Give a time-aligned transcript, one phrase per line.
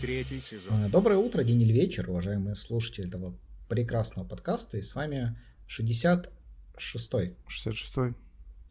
[0.00, 0.86] Третий сезон.
[0.86, 3.36] Э, доброе утро, день или вечер, уважаемые слушатели этого
[3.68, 4.78] прекрасного подкаста.
[4.78, 5.38] И с вами
[5.68, 7.36] 66-й.
[7.46, 8.14] 66-й.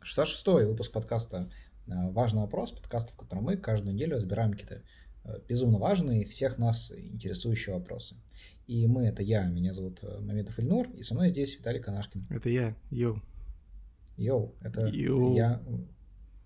[0.02, 1.52] 66-й выпуск подкаста
[1.86, 4.82] э, «Важный вопрос», подкаста, в котором мы каждую неделю разбираем какие-то
[5.25, 8.16] э, безумно важные, всех нас интересующие вопросы.
[8.66, 12.25] И мы, это я, меня зовут Мамедов Ильнур, и со мной здесь Виталий Канашкин.
[12.32, 13.21] Это я, yo.
[14.18, 15.36] Yo, это Yo.
[15.36, 15.61] я,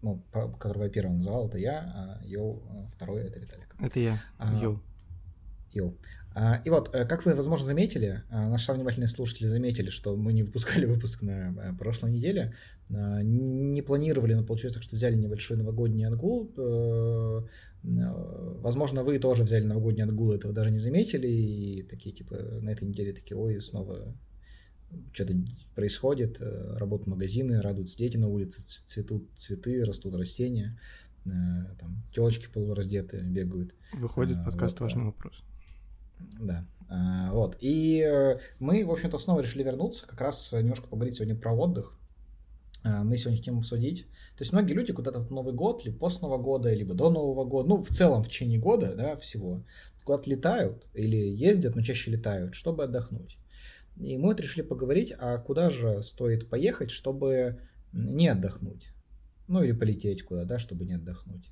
[0.03, 3.75] ну, которого я первым называл, это я, а yo, второй это Виталик.
[3.79, 4.79] Это я, А, yo.
[5.71, 5.97] Yo.
[6.35, 10.15] А, И вот, э, как вы, возможно, заметили, а, наши самые внимательные слушатели заметили, что
[10.15, 12.53] мы не выпускали выпуск на э, прошлой неделе,
[12.93, 16.51] а, не планировали, но получилось так, что взяли небольшой новогодний отгул.
[16.57, 17.41] Э,
[17.83, 22.87] Возможно, вы тоже взяли новогодний отгул, этого даже не заметили, и такие, типа, на этой
[22.87, 24.15] неделе такие, ой, снова
[25.11, 25.33] что-то
[25.75, 30.79] происходит, э, работают магазины, радуются дети на улице, цветут цветы, растут растения,
[31.25, 31.29] э,
[31.79, 33.73] там телочки полураздетые бегают.
[33.93, 34.85] Выходит а, подкаст вот.
[34.87, 35.43] «Важный вопрос».
[36.39, 36.65] Да.
[36.89, 37.57] А, Вот.
[37.59, 41.97] И э, мы, в общем-то, снова решили вернуться, как раз немножко поговорить сегодня про отдых.
[42.83, 44.05] А, Мы сегодня хотим обсудить.
[44.37, 47.45] То есть многие люди куда-то в Новый год, либо после Нового года, либо до Нового
[47.45, 49.63] года, ну, в целом в течение года, да, всего,
[50.03, 53.37] куда-то летают или ездят, но чаще летают, чтобы отдохнуть.
[53.95, 57.59] И мы вот решили поговорить, а куда же стоит поехать, чтобы
[57.91, 58.93] не отдохнуть.
[59.47, 61.51] Ну, или полететь куда, да, чтобы не отдохнуть.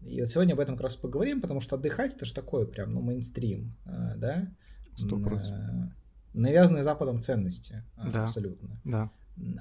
[0.00, 2.92] И вот сегодня об этом как раз поговорим, потому что отдыхать это же такое прям,
[2.92, 4.48] ну, мейнстрим, э, да?
[4.96, 5.88] Сто э,
[6.34, 8.24] Навязанные Западом ценности, э, Да.
[8.24, 8.80] абсолютно.
[8.84, 9.10] Да.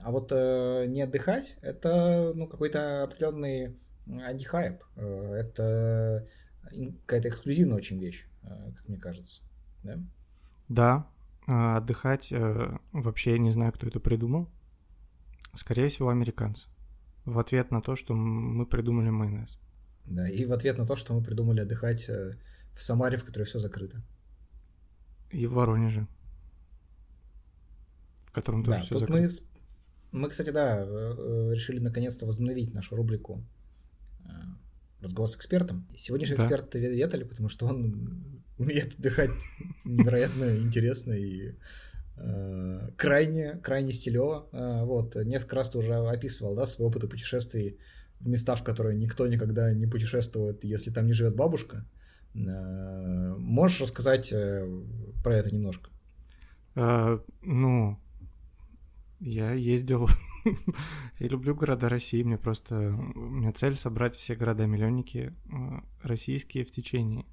[0.04, 4.84] А вот э, не отдыхать это ну, какой-то определенный антихайп.
[4.96, 6.28] Э, это
[7.06, 9.42] какая-то эксклюзивная очень вещь, э, как мне кажется.
[9.84, 10.00] Да?
[10.70, 11.08] Да, а,
[11.52, 14.50] отдыхать э, вообще я не знаю, кто это придумал.
[15.54, 16.68] Скорее всего, американцы.
[17.26, 19.60] В ответ на то, что мы придумали майонез.
[20.06, 22.36] Да, и в ответ на то, что мы придумали отдыхать э,
[22.74, 24.04] в Самаре, в которой все закрыто.
[25.30, 26.08] И в Воронеже.
[28.26, 29.34] В котором тоже Да, все закрыто.
[30.12, 33.44] мы, мы, кстати, да, э, решили наконец-то возобновить нашу рубрику
[35.02, 35.88] «Разговор с экспертом».
[35.98, 36.44] Сегодняшний Да.
[36.44, 39.32] эксперт Ветали, потому что он умеет отдыхать
[39.86, 41.56] невероятно интересно и
[42.18, 44.48] э, крайне, крайне стилево.
[44.52, 47.78] Э, Вот, несколько раз ты уже описывал, да, свои опыты путешествий
[48.20, 51.86] в места, в которые никто никогда не путешествует, если там не живет бабушка.
[52.36, 54.68] Э, Можешь рассказать э,
[55.24, 55.90] про это немножко?
[56.76, 58.00] А, ну,
[59.20, 60.08] я ездил.
[61.20, 62.24] я люблю города России.
[62.24, 62.76] Мне просто...
[63.16, 65.58] У меня цель собрать все города-миллионники э,
[66.04, 67.26] российские в течение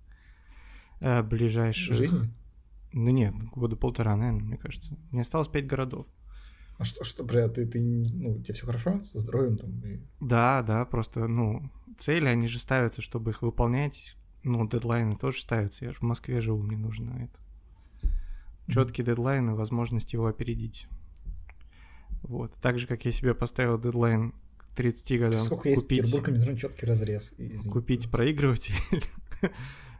[1.01, 1.95] э, ближайших...
[1.95, 2.31] Жизни?
[2.93, 4.97] Ну нет, года полтора, наверное, мне кажется.
[5.11, 6.07] Мне осталось пять городов.
[6.79, 9.71] А что, что, бля, ты, ты, ну, тебе все хорошо со здоровьем там?
[9.85, 10.01] И...
[10.21, 14.17] Да, да, просто, ну, цели, они же ставятся, чтобы их выполнять.
[14.45, 15.85] Ну, дедлайны тоже ставятся.
[15.85, 18.13] Я же в Москве живу, мне нужно это.
[18.73, 20.87] Четкий дедлайн и возможность его опередить.
[22.23, 22.55] Вот.
[22.61, 26.39] Так же, как я себе поставил дедлайн к 30 годам Сколько есть купить, Петербург, мне
[26.39, 27.35] нужен четкий разрез.
[27.39, 28.75] И- извини, купить проигрыватель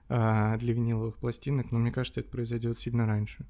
[0.09, 3.47] для виниловых пластинок, но мне кажется, это произойдет сильно раньше.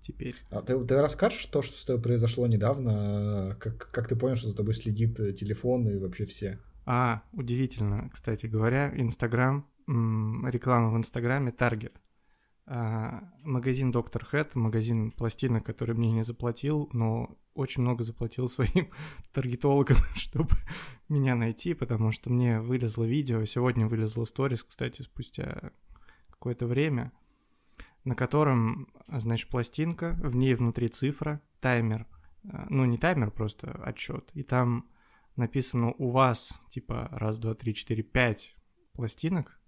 [0.00, 0.36] Теперь.
[0.50, 3.56] А ты, ты расскажешь то, что с тобой произошло недавно?
[3.58, 6.60] Как, как ты понял, что за тобой следит э, телефон и вообще все?
[6.84, 12.00] А, удивительно, кстати говоря, Инстаграм, реклама в Инстаграме, Таргет.
[12.68, 18.90] А, магазин Доктор Хэт, магазин пластинок, который мне не заплатил, но очень много заплатил своим
[19.32, 20.50] таргетологам, чтобы
[21.08, 25.72] меня найти, потому что мне вылезло видео, сегодня вылезло сторис, кстати, спустя
[26.38, 27.12] какое-то время,
[28.04, 32.06] на котором, значит, пластинка, в ней внутри цифра, таймер,
[32.44, 34.88] а, ну не таймер, просто отчет, и там
[35.34, 38.54] написано у вас, типа, раз, два, три, четыре, пять
[38.92, 39.60] пластинок,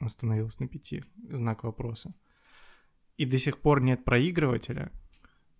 [0.00, 2.14] остановилось на пяти, знак вопроса,
[3.16, 4.90] и до сих пор нет проигрывателя,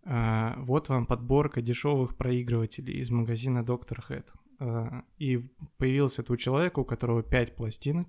[0.05, 4.33] а, вот вам подборка дешевых проигрывателей из магазина Доктор Хэт.
[4.59, 5.39] А, И
[5.77, 8.09] появился это у человека, у которого 5 пластинок,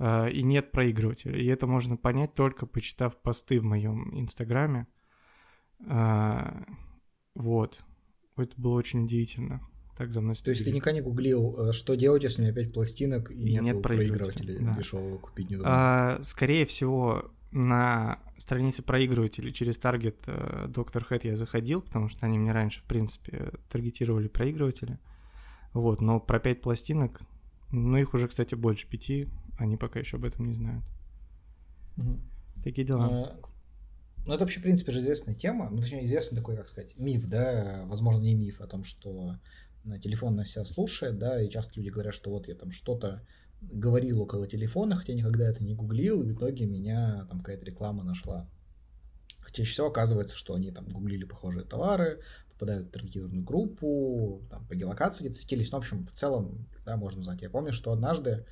[0.00, 1.38] и нет проигрывателя.
[1.38, 4.86] И это можно понять только почитав посты в моем инстаграме.
[5.86, 6.64] А,
[7.34, 7.80] Вот.
[8.36, 9.60] Это было очень удивительно.
[9.96, 12.54] Так за мной То есть ты никогда не гуглил, э, что делать, если у меня
[12.54, 14.74] 5 пластинок и, И нет, проигрывателя, да.
[14.74, 21.36] дешевого купить не А, скорее всего, на странице проигрывателей через таргет э, Доктор Хэт я
[21.36, 24.98] заходил, потому что они мне раньше, в принципе, таргетировали проигрыватели.
[25.72, 27.20] Вот, но про 5 пластинок,
[27.70, 30.84] ну их уже, кстати, больше пяти, они пока еще об этом не знают.
[32.62, 33.06] Такие дела.
[33.06, 33.40] А,
[34.26, 35.68] Ну, это вообще, в принципе, же известная тема.
[35.70, 39.36] Ну, точнее, известный такой, как сказать, миф, да, возможно, не миф о том, что
[39.84, 43.22] э, телефон на себя слушает, да, и часто люди говорят, что вот я там что-то
[43.60, 48.02] говорил около телефона, хотя никогда это не гуглил, и в итоге меня там какая-то реклама
[48.02, 48.48] нашла.
[49.40, 52.20] Хотя чаще всего оказывается, что они там гуглили похожие товары,
[52.52, 55.70] попадают в таргетированную группу, там, по геолокации светились.
[55.70, 57.42] Ну, в общем, в целом, да, можно узнать.
[57.42, 58.46] Я помню, что однажды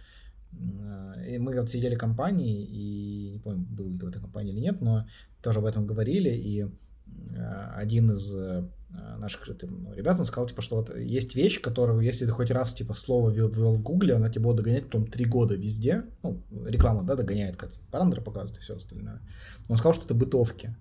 [1.27, 4.53] и мы вот сидели в компании, и не помню, был ли ты в этой компании
[4.53, 5.07] или нет, но
[5.43, 6.67] тоже об этом говорили, и
[7.75, 8.37] один из
[9.19, 12.75] наших ну, ребят, он сказал, типа, что вот есть вещь, которую, если ты хоть раз,
[12.75, 17.03] типа, слово ввел в гугле, она тебе будет догонять потом три года везде, ну, реклама,
[17.03, 19.21] да, догоняет, как параметры показывает и все остальное.
[19.69, 20.77] Он сказал, что это бытовки.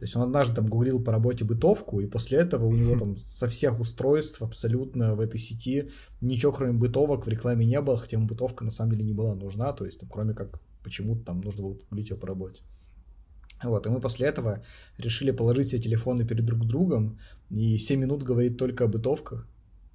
[0.00, 3.18] То есть он однажды там гуглил по работе бытовку, и после этого у него там
[3.18, 5.90] со всех устройств абсолютно в этой сети
[6.22, 9.34] ничего кроме бытовок в рекламе не было, хотя ему бытовка на самом деле не была
[9.34, 12.62] нужна, то есть там, кроме как почему-то там нужно было погуглить ее по работе.
[13.62, 14.64] Вот, и мы после этого
[14.96, 17.18] решили положить все телефоны перед друг другом
[17.50, 19.46] и 7 минут говорить только о бытовках.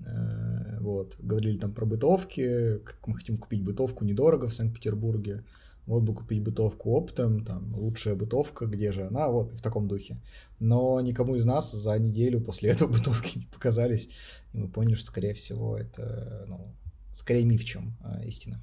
[0.01, 5.45] Э, вот, говорили там про бытовки, как мы хотим купить бытовку недорого в Санкт-Петербурге
[5.85, 10.21] вот бы купить бытовку оптом, там, лучшая бытовка, где же она, вот, в таком духе.
[10.59, 14.09] Но никому из нас за неделю после этого бытовки не показались,
[14.53, 16.73] и мы поняли, что, скорее всего, это, ну,
[17.13, 18.61] скорее миф, чем а, истина.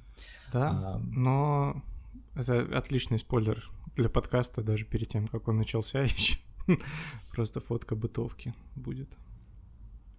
[0.51, 1.81] Да, а, но
[2.35, 6.37] это отличный спойлер для подкаста, даже перед тем, как он начался еще.
[7.31, 9.09] Просто фотка бытовки будет.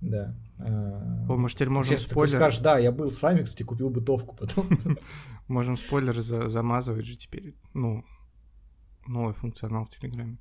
[0.05, 0.35] Да.
[0.59, 2.37] О, может, теперь можем Сейчас спойлер...
[2.37, 4.69] скажешь, да, я был с вами, кстати, купил бытовку потом.
[5.49, 7.55] Можем спойлеры за замазывать же теперь.
[7.75, 8.05] Ну,
[9.06, 10.39] новый функционал в Телеграме.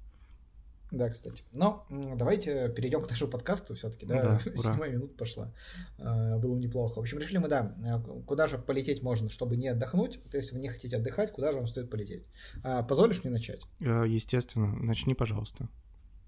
[0.92, 1.44] Да, кстати.
[1.54, 4.21] Но давайте перейдем к нашему подкасту все-таки, да?
[4.21, 5.51] да Седьмая минута пошла.
[5.98, 6.98] А, было неплохо.
[6.98, 10.21] В общем, решили мы, да, э, куда же полететь можно, чтобы не отдохнуть.
[10.30, 12.27] То есть, если вы не хотите отдыхать, куда же вам стоит полететь?
[12.63, 13.66] А, позволишь мне начать?
[13.80, 14.68] Э, естественно.
[14.68, 15.68] Начни, пожалуйста.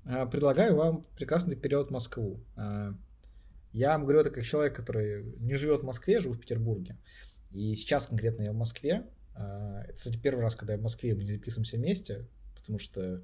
[0.04, 2.44] А, предлагаю вам прекрасный период в Москву.
[3.76, 6.98] Я вам говорю это как человек, который не живет в Москве, живу в Петербурге.
[7.52, 9.06] И сейчас конкретно я в Москве.
[9.34, 12.26] А, это, кстати, первый раз, когда я в Москве, мы не записываемся вместе,
[12.56, 13.22] потому что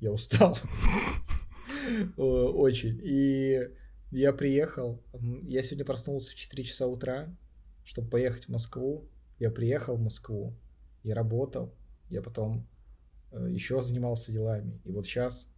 [0.00, 0.58] я устал.
[2.16, 2.98] Очень.
[3.04, 3.68] И
[4.10, 5.00] я приехал.
[5.42, 7.32] Я сегодня проснулся в 4 часа утра,
[7.84, 9.08] чтобы поехать в Москву.
[9.38, 10.58] Я приехал в Москву.
[11.04, 11.72] Я работал.
[12.10, 12.66] Я потом
[13.30, 14.80] э, еще занимался делами.
[14.82, 15.48] И вот сейчас,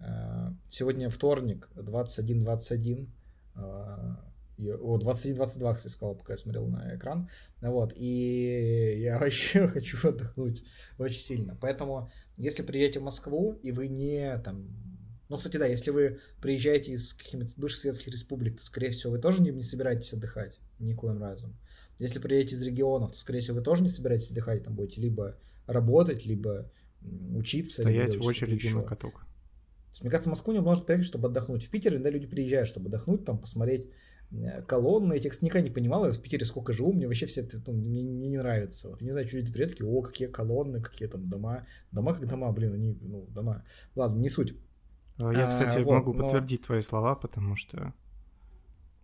[0.00, 3.08] э, сегодня вторник, 21.21,
[3.54, 7.28] о, 21-22, кстати, сказал, пока я смотрел на экран.
[7.60, 10.64] Вот, и я вообще хочу отдохнуть
[10.98, 11.56] очень сильно.
[11.60, 14.68] Поэтому, если приезжаете в Москву, и вы не там...
[15.28, 19.18] Ну, кстати, да, если вы приезжаете из каких-нибудь бывших советских республик, то, скорее всего, вы
[19.18, 21.56] тоже не, не собираетесь отдыхать никоим разом.
[21.98, 25.38] Если приедете из регионов, то, скорее всего, вы тоже не собираетесь отдыхать, там будете либо
[25.66, 26.70] работать, либо
[27.34, 27.82] учиться.
[27.82, 29.26] Стоять либо в очереди на каток
[30.00, 31.64] мне кажется, в Москву не можно приехать, чтобы отдохнуть.
[31.64, 33.90] В Питере иногда люди приезжают, чтобы отдохнуть, там, посмотреть
[34.30, 35.14] э, колонны.
[35.14, 37.74] Я текст никогда не понимал, я в Питере сколько живу, мне вообще все это, ну,
[37.74, 38.88] мне, мне не нравится.
[38.88, 41.66] Вот, я не знаю, что люди приедут, такие, о, какие колонны, какие там дома.
[41.90, 43.64] Дома как дома, блин, они, ну, дома.
[43.94, 44.54] Ладно, не суть.
[45.22, 46.22] А, я, кстати, а, вот, могу но...
[46.22, 47.92] подтвердить твои слова, потому что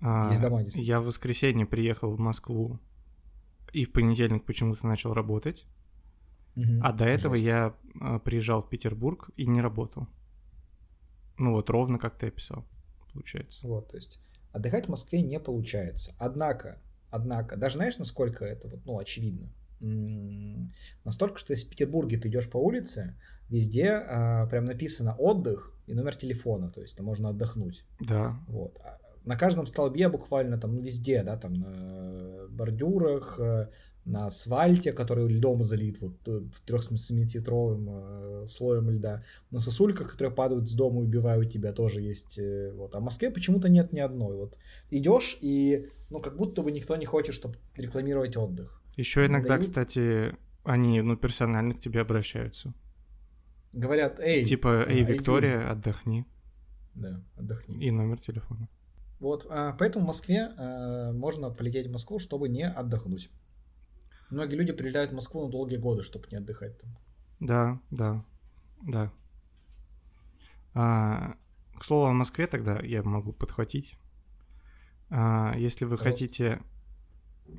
[0.00, 2.78] а, Есть дома, я в воскресенье приехал в Москву
[3.72, 5.66] и в понедельник почему-то начал работать.
[6.56, 7.46] Угу, а до этого Жесть.
[7.46, 10.08] я а, приезжал в Петербург и не работал.
[11.38, 12.64] Ну вот ровно как ты описал,
[13.12, 13.66] получается.
[13.66, 14.20] Вот, то есть
[14.52, 16.14] отдыхать в Москве не получается.
[16.18, 16.80] Однако,
[17.10, 19.52] однако, даже знаешь, насколько это вот, ну, очевидно?
[21.04, 23.14] Настолько, что если в Петербурге ты идешь по улице,
[23.48, 27.84] везде а, прям написано отдых и номер телефона, то есть там можно отдохнуть.
[28.00, 28.36] Да.
[28.48, 28.76] Вот.
[28.84, 33.68] А на каждом столбе буквально там везде, да, там на бордюрах, э,
[34.08, 40.68] на асфальте, который льдом залит, вот э, трехсантиметровым э, слоем льда, на сосульках, которые падают
[40.68, 42.38] с дома и убивают тебя, тоже есть.
[42.38, 42.94] Э, вот.
[42.94, 44.36] А в Москве почему-то нет ни одной.
[44.36, 44.56] Вот
[44.90, 48.82] идешь и, ну, как будто бы никто не хочет, чтобы рекламировать отдых.
[48.96, 49.66] Еще иногда, Дают...
[49.66, 50.34] кстати,
[50.64, 52.72] они, ну, персонально к тебе обращаются.
[53.74, 54.44] Говорят, эй.
[54.44, 56.24] Типа, эй, Виктория, эй, отдохни.
[56.94, 57.84] Да, отдохни.
[57.84, 58.68] И номер телефона.
[59.20, 63.30] Вот, а, поэтому в Москве а, можно полететь в Москву, чтобы не отдохнуть.
[64.30, 66.90] Многие люди прилетают в Москву на долгие годы, чтобы не отдыхать там.
[67.40, 68.24] Да, да,
[68.82, 69.12] да.
[70.74, 71.36] А,
[71.76, 73.96] к слову о Москве тогда я могу подхватить.
[75.10, 76.10] А, если вы Просто.
[76.10, 76.62] хотите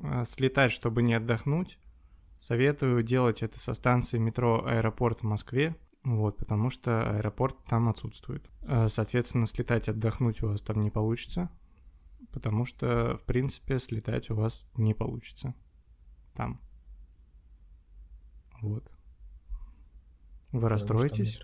[0.02, 1.78] а, слетать, чтобы не отдохнуть,
[2.38, 8.48] советую делать это со станции метро «Аэропорт» в Москве, вот, потому что аэропорт там отсутствует.
[8.62, 11.50] А, соответственно, слетать отдохнуть у вас там не получится,
[12.32, 15.54] потому что, в принципе, слетать у вас не получится
[16.34, 16.60] там.
[18.60, 18.90] Вот.
[20.52, 21.40] Вы расстроитесь.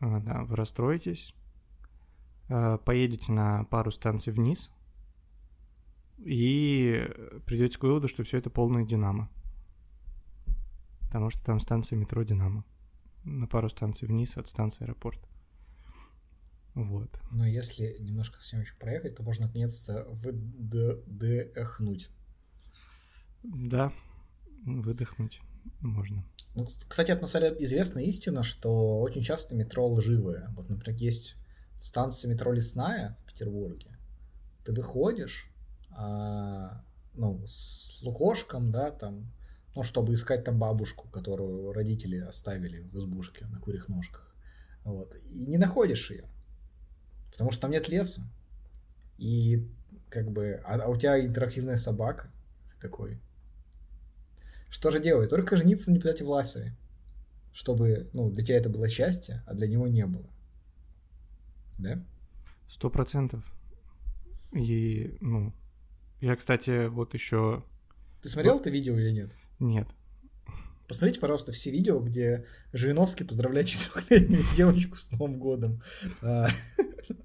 [0.00, 1.34] А, да, вы расстроитесь.
[2.48, 4.70] А, поедете на пару станций вниз.
[6.18, 7.08] и
[7.46, 9.30] придете к выводу, что все это полная Динамо.
[11.06, 12.64] Потому что там станция метро Динамо.
[13.24, 15.20] На пару станций вниз от станции аэропорт.
[16.74, 17.20] Вот.
[17.30, 22.10] Но если немножко с ним еще проехать, то можно наконец-то выдохнуть.
[23.42, 23.92] Да,
[24.64, 25.40] выдохнуть
[25.80, 26.24] можно.
[26.54, 30.48] Ну, кстати, это на самом истина, что очень часто метро лживые.
[30.56, 31.36] Вот, например, есть
[31.80, 33.96] станция метро Лесная в Петербурге.
[34.64, 35.50] Ты выходишь,
[35.90, 36.84] а,
[37.14, 39.32] ну, с лукошком, да, там,
[39.74, 44.34] ну, чтобы искать там бабушку, которую родители оставили в избушке на курьих ножках.
[44.84, 45.16] Вот.
[45.30, 46.28] И не находишь ее.
[47.30, 48.22] Потому что там нет леса.
[49.16, 49.66] И
[50.10, 52.30] как бы, а, а у тебя интерактивная собака.
[52.66, 53.18] Ты такой.
[54.72, 55.28] Что же делать?
[55.28, 56.74] Только жениться на депутате Власове.
[57.52, 60.30] Чтобы, ну, для тебя это было счастье, а для него не было.
[61.78, 62.02] Да?
[62.68, 63.44] Сто процентов.
[64.52, 65.52] И, ну,
[66.22, 67.62] я, кстати, вот еще...
[68.22, 68.62] Ты смотрел вот...
[68.62, 69.30] это видео или нет?
[69.60, 69.88] Нет.
[70.88, 75.82] Посмотрите, пожалуйста, все видео, где Жириновский поздравляет четырехлетнюю девочку с Новым годом.
[76.22, 76.48] А,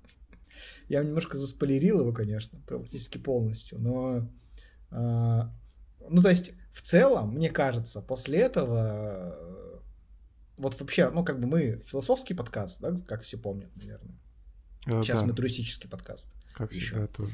[0.90, 4.30] я немножко заспойлерил его, конечно, практически полностью, но...
[6.08, 9.36] А, ну, то есть, в целом, мне кажется, после этого...
[10.58, 14.18] Вот вообще, ну, как бы мы философский подкаст, да, как все помнят, наверное.
[14.86, 15.28] Сейчас да.
[15.28, 16.34] мы туристический подкаст.
[16.54, 16.88] Как еще.
[16.88, 17.34] всегда тоже.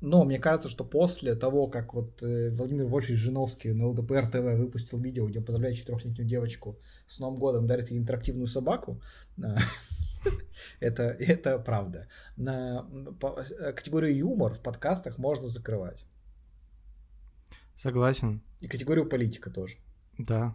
[0.00, 4.58] Но мне кажется, что после того, как вот э, Владимир Вольфович Жиновский на ЛДПР ТВ
[4.58, 9.00] выпустил видео, где он поздравляет четырехлетнюю девочку с Новым годом, дарит ей интерактивную собаку,
[10.80, 12.08] это, это правда.
[12.36, 16.06] На э, категорию юмор в подкастах можно закрывать.
[17.80, 18.42] Согласен.
[18.60, 19.78] И категорию политика тоже.
[20.18, 20.54] Да.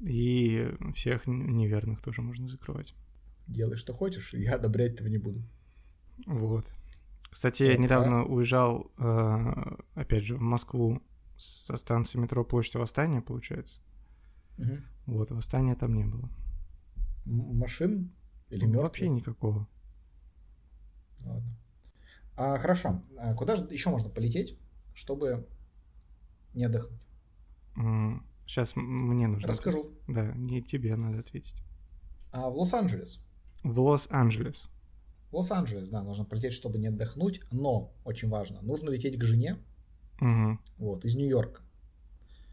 [0.00, 2.92] И всех неверных тоже можно закрывать.
[3.46, 5.42] Делай, что хочешь, я одобрять этого не буду.
[6.26, 6.66] Вот.
[7.30, 11.00] Кстати, я недавно уезжал, э, опять же, в Москву
[11.36, 13.80] со станции метро Площадь Восстания, получается.
[14.58, 14.76] Угу.
[15.06, 16.28] Вот, восстания там не было.
[17.26, 18.10] Машин
[18.48, 19.68] или ну, Вообще никакого.
[21.20, 21.56] Ладно.
[22.34, 23.04] А, хорошо.
[23.18, 24.58] А куда же еще можно полететь,
[24.94, 25.46] чтобы
[26.56, 27.00] не отдохнуть?
[28.46, 29.48] Сейчас мне нужно.
[29.48, 29.80] Расскажу.
[29.80, 30.02] Ответить.
[30.08, 31.56] Да, не тебе надо ответить.
[32.32, 33.20] А в Лос-Анджелес.
[33.62, 34.68] В Лос-Анджелес.
[35.32, 39.58] Лос-Анджелес, да, нужно полететь, чтобы не отдохнуть, но, очень важно, нужно лететь к жене,
[40.20, 40.58] угу.
[40.78, 41.62] вот, из Нью-Йорка,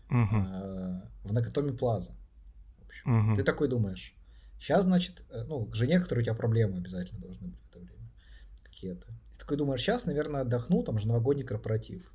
[0.10, 0.36] угу.
[0.36, 2.14] э, в Накатоми Плаза.
[3.06, 3.36] В угу.
[3.36, 4.16] Ты такой думаешь,
[4.60, 7.80] сейчас, значит, э, ну, к жене, которой у тебя проблемы обязательно должны быть в это
[7.80, 8.12] время,
[8.64, 9.08] какие-то.
[9.32, 12.12] Ты такой думаешь, сейчас, наверное, отдохну, там же новогодний корпоратив.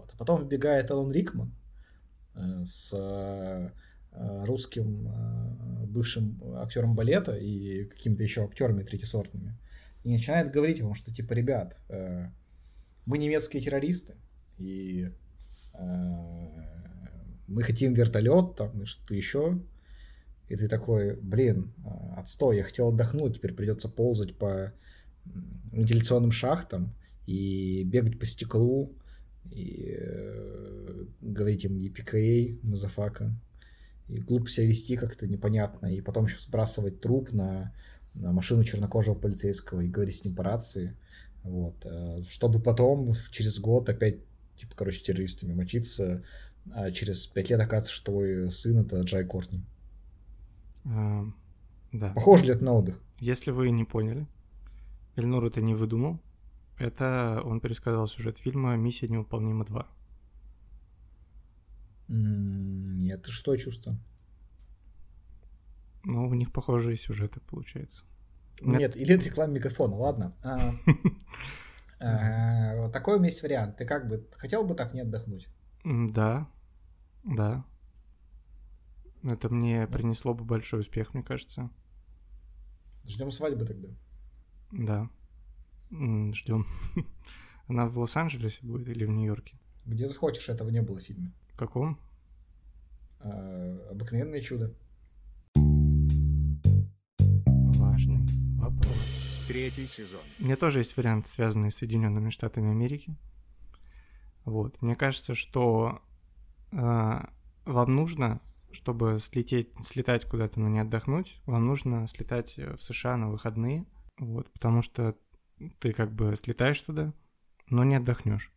[0.00, 0.10] Вот.
[0.14, 1.52] А потом вбегает Элон Рикман
[2.34, 3.70] э, с э,
[4.44, 9.58] русским э, бывшим актером балета и какими-то еще актерами третьесортными
[10.04, 11.78] и начинает говорить вам, что типа, ребят,
[13.04, 14.14] мы немецкие террористы,
[14.56, 15.10] и
[17.46, 19.60] мы хотим вертолет, там, и что-то еще.
[20.48, 21.74] И ты такой, блин,
[22.16, 24.72] отстой, я хотел отдохнуть, теперь придется ползать по
[25.70, 26.94] вентиляционным шахтам
[27.26, 28.96] и бегать по стеклу,
[29.50, 33.34] и э, говорить им yippee-ki-yay, motherfucker,
[34.08, 37.72] и глупо себя вести как-то непонятно, и потом еще сбрасывать труп на
[38.14, 40.96] машину чернокожего полицейского и говорить с ним по рации,
[41.42, 44.18] вот, э, чтобы потом через год опять,
[44.56, 46.24] типа, короче, террористами мочиться,
[46.72, 49.62] а через пять лет оказывается, что твой сын это Джай Кортни.
[50.84, 51.24] А,
[51.92, 52.12] да.
[52.14, 53.00] Похоже ли это на отдых?
[53.18, 54.26] Если вы не поняли,
[55.16, 56.20] Эльнур это не выдумал,
[56.80, 59.86] это он пересказал сюжет фильма «Миссия невыполнима 2».
[62.08, 63.96] Нет, что чувство?
[66.02, 68.04] Ну, у них похожие сюжеты, получается.
[68.62, 70.34] Нет, или это реклама мегафона, ладно.
[70.42, 70.72] А,
[72.00, 73.76] а, такой у меня есть вариант.
[73.76, 75.48] Ты как бы хотел бы так не отдохнуть?
[75.84, 76.48] Да,
[77.22, 77.64] да.
[79.22, 81.70] Это мне принесло бы большой успех, мне кажется.
[83.04, 83.88] Ждем свадьбы тогда.
[84.72, 85.10] Да.
[85.90, 86.66] Ждем.
[87.68, 89.58] Она в Лос-Анджелесе будет или в Нью-Йорке?
[89.86, 91.32] Где захочешь, этого не было в фильме.
[91.52, 91.98] В каком?
[93.20, 94.74] А, обыкновенное чудо.
[99.48, 100.20] Третий сезон.
[100.38, 103.16] У меня тоже есть вариант, связанный с Соединенными Штатами Америки.
[104.44, 104.80] Вот.
[104.80, 106.00] Мне кажется, что
[106.70, 113.16] э, вам нужно, чтобы слететь, слетать куда-то, но не отдохнуть, вам нужно слетать в США
[113.16, 113.86] на выходные.
[114.18, 115.16] Вот, потому что
[115.78, 117.14] ты как бы слетаешь туда,
[117.68, 118.52] но не отдохнешь.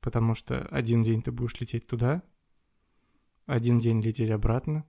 [0.00, 2.22] Потому что один день ты будешь лететь туда,
[3.46, 4.84] один день лететь обратно,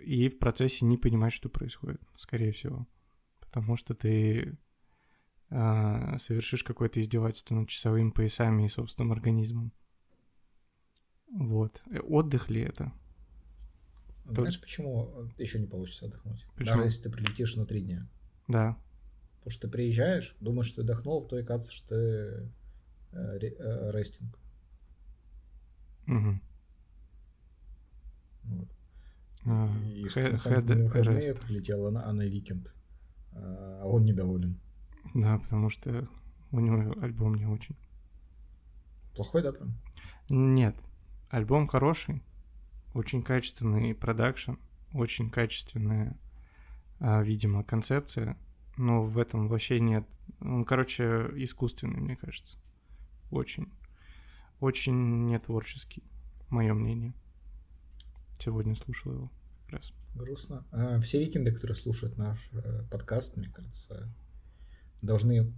[0.00, 2.86] и в процессе не понимать, что происходит, скорее всего
[3.50, 4.56] потому что ты
[5.50, 9.72] э, совершишь какое-то издевательство над часовыми поясами и собственным организмом.
[11.32, 11.82] Вот.
[11.90, 12.92] Э, Отдых ли это?
[14.24, 16.46] Знаешь, почему еще не получится отдохнуть?
[16.54, 16.76] Почему?
[16.76, 18.08] Даже если ты прилетишь на три дня.
[18.46, 18.78] Да.
[19.40, 21.96] Потому что ты приезжаешь, думаешь, что ты отдохнул, то и кажется, что ты
[23.12, 24.38] э, ре- э, рестинг.
[26.06, 26.42] Мгм.
[28.44, 28.68] Вот.
[29.46, 32.74] А, И head на выходные прилетела она, а на викенд.
[33.32, 34.60] А он недоволен.
[35.14, 36.08] Да, потому что
[36.50, 37.76] у него альбом не очень.
[39.14, 39.74] Плохой, да, прям?
[40.28, 40.76] Нет,
[41.30, 42.22] альбом хороший,
[42.94, 44.52] очень качественный продакшн,
[44.92, 46.16] очень качественная,
[46.98, 48.36] а, видимо, концепция,
[48.80, 50.06] но в этом вообще нет.
[50.40, 52.58] Он, короче, искусственный, мне кажется.
[53.30, 53.70] Очень.
[54.58, 56.02] Очень нетворческий,
[56.48, 57.14] мое мнение.
[58.38, 59.32] Сегодня слушал его
[59.64, 59.92] как раз.
[60.14, 60.64] Грустно.
[60.72, 64.12] А, все викенды, которые слушают наш э, подкаст, мне кажется,
[65.02, 65.52] должны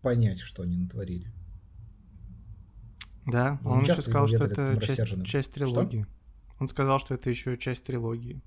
[0.00, 1.32] понять, что они натворили.
[3.26, 6.06] Да, Я он еще сказал, что это часть, часть трилогии.
[6.58, 8.42] Он сказал, что это еще часть трилогии.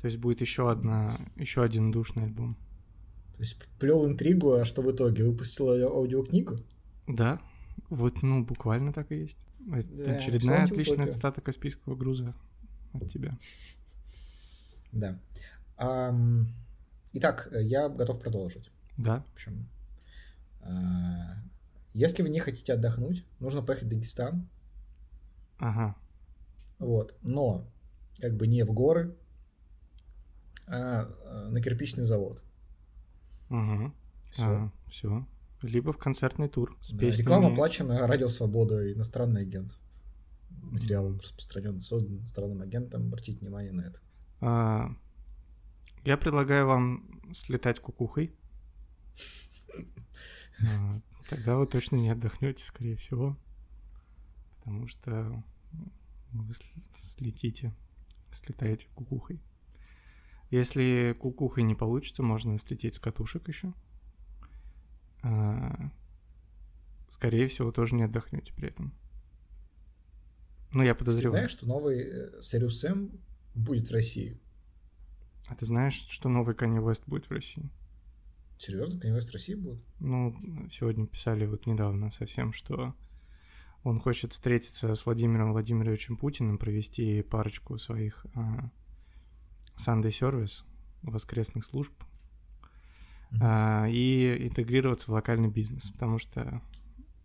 [0.00, 2.56] То есть будет еще одна, еще один душный альбом.
[3.34, 5.24] То есть плел интригу, а что в итоге?
[5.24, 6.56] Выпустил ау- аудиокнигу?
[7.06, 7.40] Да,
[7.88, 9.38] вот, ну, буквально так и есть.
[9.72, 11.12] Это Да, очередная отличная Тупой.
[11.12, 12.34] цитата Каспийского груза
[12.94, 13.36] от тебя.
[14.92, 15.18] Да.
[15.76, 16.48] Ам,
[17.12, 18.70] Итак, я готов продолжить.
[18.96, 19.68] Да, В общем,
[20.62, 21.36] а,
[21.92, 24.48] если вы не хотите отдохнуть, нужно поехать в Дагестан.
[25.58, 25.96] ага.
[26.78, 27.14] Вот.
[27.22, 27.66] Но
[28.20, 29.16] как бы не в горы,
[30.70, 32.42] а а, на кирпичный завод.
[33.50, 33.92] Угу.
[34.30, 34.72] Все.
[34.86, 35.26] все.
[35.62, 37.22] Либо в концертный тур с Да, песнями.
[37.22, 39.76] Реклама оплачена Радио Свобода, иностранный агент.
[40.62, 43.06] Материал распространен, создан иностранным агентом.
[43.06, 44.00] Обратите внимание на это.
[44.40, 44.94] А,
[46.04, 48.34] я предлагаю вам слетать кукухой.
[50.62, 51.00] А,
[51.30, 53.34] Тогда вы точно не отдохнете, скорее всего.
[54.58, 55.42] Потому что
[56.32, 57.72] вы сл- слетите,
[58.30, 59.40] слетаете кукухой.
[60.50, 63.72] Если кукухой не получится, можно слететь с катушек еще.
[65.22, 65.90] А,
[67.08, 68.94] Скорее всего, тоже не отдохнете при этом.
[70.72, 71.32] Ну, я Ты подозреваю.
[71.32, 73.10] знаешь, что новый э, Сириус М
[73.56, 74.38] будет в России?
[75.48, 77.68] А ты знаешь, что новый Kanye West будет в России?
[78.56, 79.00] Серьезно?
[79.00, 79.80] Kanye West в России будет?
[79.98, 82.94] Ну, сегодня писали вот недавно совсем, что
[83.82, 88.70] он хочет встретиться с Владимиром Владимировичем Путиным, провести парочку своих а,
[89.86, 90.64] Sunday Service,
[91.02, 91.92] воскресных служб,
[93.40, 96.62] а, и интегрироваться в локальный бизнес, потому что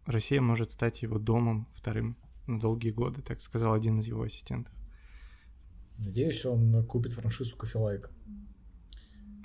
[0.05, 2.15] Россия может стать его домом вторым
[2.47, 4.73] на долгие годы, так сказал один из его ассистентов.
[5.97, 8.09] Надеюсь, он купит франшизу Кофелайк.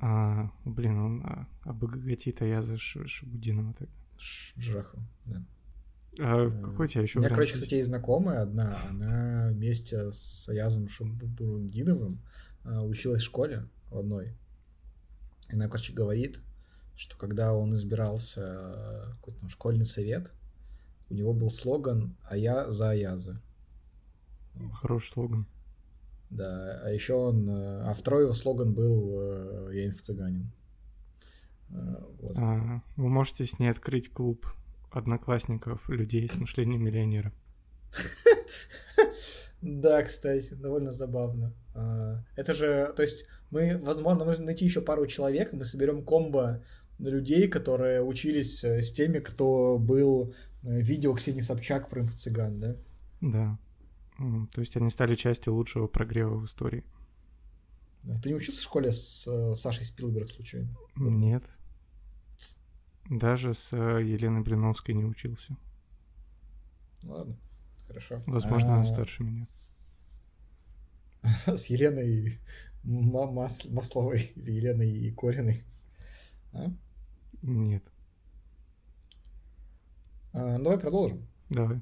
[0.02, 3.92] А, блин, он а, обогатит Аяза Шабудинова тогда.
[4.56, 5.44] Жаху, да.
[6.18, 10.10] А Э, какой у тебя еще У меня, короче, кстати, есть знакомая одна, она вместе
[10.10, 14.34] с Аязом Шабурундиновым а, училась в школе в одной.
[15.48, 16.40] И она, короче, говорит,
[16.96, 20.32] что когда он избирался э, какой-то там школьный совет,
[21.08, 23.40] у него был слоган «А я за Аяза».
[24.74, 25.46] Хороший слоган.
[26.28, 27.48] Да, а еще он...
[27.48, 30.52] э, А второй его слоган был э, «Я инфо-цыганин».
[31.70, 32.36] Э, Вот.
[32.38, 34.46] А, вы можете с ней открыть клуб
[34.92, 37.32] одноклассников людей с мышлением миллионера.
[39.62, 41.52] Да, кстати, довольно забавно.
[41.74, 46.62] А, Это же, то есть, мы, возможно, нужно найти еще пару человек, мы соберем комбо
[46.98, 52.76] людей, которые учились э, с теми, кто был э, видео Ксении Собчак про инфо-цыган, да?
[53.20, 53.58] Да.
[54.52, 56.84] То есть они стали частью лучшего прогрева в истории.
[58.02, 58.20] Да.
[58.20, 60.68] Ты не учился в школе с э, Сашей Спилберг случайно?
[60.96, 61.44] Нет.
[63.08, 65.56] Даже с Еленой Блиновской не учился.
[67.02, 67.36] Ладно,
[67.90, 68.20] хорошо.
[68.26, 69.46] Возможно, А, она старше меня.
[71.46, 72.38] С Еленой
[72.84, 75.64] Ма- Мас- Масловой или Еленой Кориной.
[76.52, 76.66] А?
[77.42, 77.82] Нет.
[80.32, 81.26] А, Давай продолжим.
[81.48, 81.80] Давай.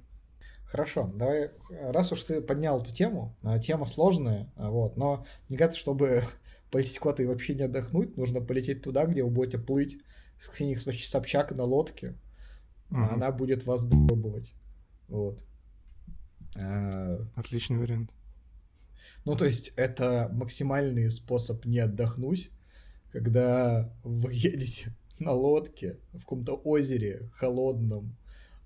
[0.64, 5.56] Хорошо, давай, раз уж ты поднял эту тему, а, тема сложная, а, вот, но мне
[5.56, 6.24] кажется, чтобы
[6.70, 9.98] полететь куда-то и вообще не отдохнуть, нужно полететь туда, где вы будете плыть
[10.38, 12.16] с Ксенией Собч- Собчак на лодке,
[12.90, 13.14] а Мгм.
[13.14, 14.52] она будет вас добывать,
[15.08, 15.42] вот.
[16.56, 18.10] А, Отличный вариант.
[19.24, 22.50] Ну, то есть, это максимальный способ не отдохнуть,
[23.12, 28.16] когда вы едете на лодке в каком-то озере холодном,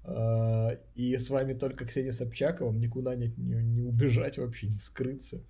[0.04, 4.66] а, и с вами только Ксения Собчак, и вам никуда не, не, не убежать вообще,
[4.68, 5.42] не скрыться.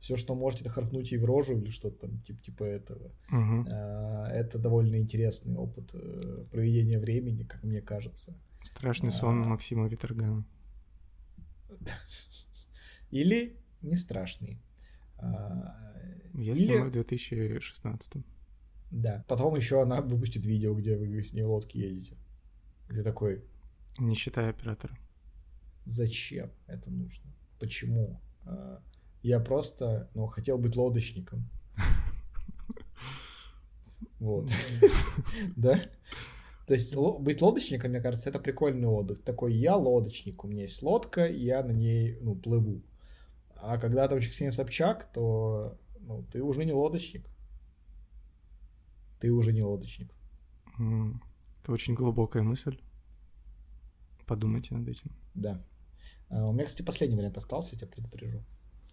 [0.00, 3.10] все, что можете, это харкнуть ей в рожу или что-то там типа, типа этого.
[3.30, 8.34] А, Это довольно интересный опыт э, проведения времени, как мне кажется.
[8.64, 9.44] Страшный сон А.
[9.44, 10.44] Максима Виторгана.
[13.10, 14.60] Или не страшный.
[15.18, 15.94] А,
[16.34, 18.24] Если Или, мы в 2016
[18.90, 19.22] да.
[19.28, 22.16] Потом еще она выпустит видео, где вы с ней в лодке едете.
[22.88, 23.44] Где такой,
[23.98, 24.96] не считая оператора.
[25.84, 27.30] зачем это нужно?
[27.58, 28.18] Почему?
[28.46, 28.82] А,
[29.22, 31.48] Я просто, ну, хотел быть лодочником.
[34.20, 34.50] Вот.
[35.56, 35.80] Да?
[36.68, 39.22] То есть быть лодочником, мне кажется, это прикольный отдых.
[39.22, 42.82] Такой, я лодочник, у меня есть лодка, и я на ней, ну, плыву.
[43.56, 47.26] А когда там еще Ксения Собчак, то, ну, ты уже не лодочник.
[49.18, 50.12] Ты уже не лодочник.
[50.76, 52.78] Это очень глубокая мысль.
[54.26, 55.10] Подумайте над этим.
[55.34, 55.64] Да.
[56.28, 58.42] А, У меня, кстати, последний вариант остался, я тебя предупрежу.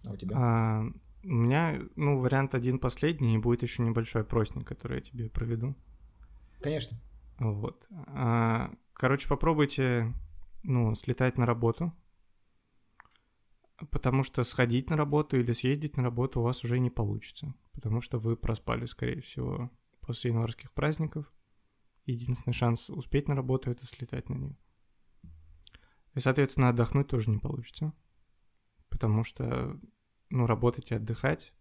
[0.02, 0.34] А у тебя?
[0.38, 0.82] А,
[1.24, 5.74] у меня, ну, вариант один последний, и будет еще небольшой опросник, который я тебе проведу.
[6.62, 6.98] Конечно.
[7.38, 7.86] Вот.
[7.90, 10.14] А, короче, попробуйте,
[10.62, 11.92] ну, слетать на работу,
[13.90, 18.00] потому что сходить на работу или съездить на работу у вас уже не получится, потому
[18.00, 19.70] что вы проспали, скорее всего,
[20.00, 21.32] после январских праздников.
[22.04, 24.56] Единственный шанс успеть на работу— это слетать на нее.
[26.14, 27.92] И, соответственно, отдохнуть тоже не получится,
[28.88, 29.78] потому что,
[30.30, 31.52] ну, работать и отдыхать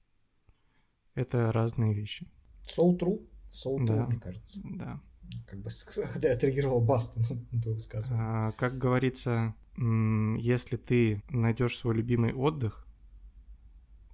[1.15, 2.31] —это разные вещи.
[2.63, 3.27] Soul True.
[3.51, 4.05] Soul True, Да.
[4.07, 4.61] мне кажется.
[4.63, 5.01] Да.
[5.47, 5.69] Как бы
[6.15, 7.25] отреагировал Баста на
[7.61, 8.25] твое высказывание.
[8.27, 12.85] А, как говорится, если ты найдешь свой любимый отдых,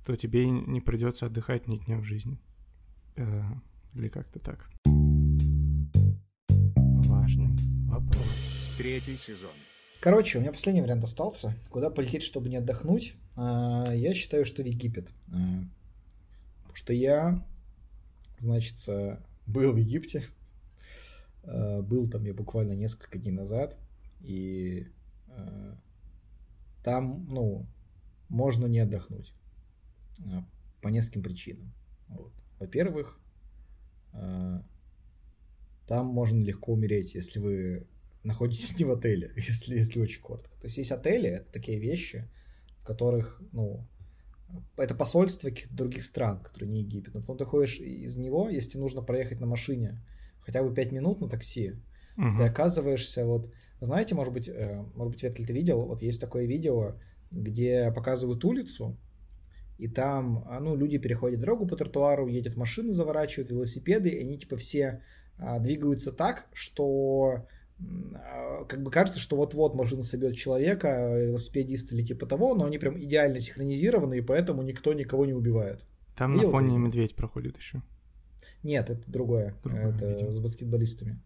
[0.05, 2.39] то тебе не придется отдыхать ни дня в жизни.
[3.15, 3.43] Э,
[3.93, 4.67] Или как-то так.
[7.07, 7.55] Важный
[7.87, 8.25] вопрос.
[8.77, 9.51] Третий сезон.
[9.99, 11.55] Короче, у меня последний вариант остался.
[11.69, 13.13] Куда полететь, чтобы не отдохнуть?
[13.35, 15.09] А, Я считаю, что в Египет.
[15.27, 15.63] А,
[16.61, 17.45] Потому что я,
[18.39, 18.77] значит,
[19.45, 20.23] был в Египте.
[21.43, 23.77] А, Был там я буквально несколько дней назад.
[24.21, 24.87] И
[25.27, 25.77] а,
[26.83, 27.65] там, ну,
[28.29, 29.33] можно не отдохнуть.
[30.25, 30.45] А,
[30.81, 31.71] По нескольким причинам.
[32.07, 32.33] Вот.
[32.59, 33.17] Во-первых,
[35.87, 37.87] там можно легко умереть, если вы
[38.23, 40.55] находитесь не в отеле, если, если очень коротко.
[40.59, 42.29] То есть есть отели, это такие вещи,
[42.77, 43.85] в которых, ну,
[44.77, 47.13] это посольство каких-то других стран, которые не Египет.
[47.13, 50.01] Но потом ты ходишь из него, если нужно проехать на машине
[50.45, 51.75] хотя бы 5 минут на такси,
[52.15, 52.37] Мгм.
[52.37, 53.51] ты оказываешься вот...
[53.79, 56.95] Знаете, может быть, э, может быть, Ветль, ты видел, вот есть такое видео,
[57.31, 58.97] где показывают улицу,
[59.77, 64.37] и там, а, ну, люди переходят дорогу по тротуару, едет машины, заворачивают, велосипеды, и они,
[64.37, 65.01] типа, все
[65.39, 67.47] а, двигаются так, что
[68.13, 72.77] а, как бы кажется, что вот-вот машина собьет человека, велосипедист или типа того, но они
[72.77, 75.83] прям идеально синхронизированы, и поэтому никто никого не убивает.
[76.15, 76.77] Там видел на фоне ты?
[76.77, 77.81] медведь проходит еще.
[78.63, 79.55] Нет, это другое.
[79.63, 80.31] Другое это видео.
[80.31, 81.19] с баскетболистами.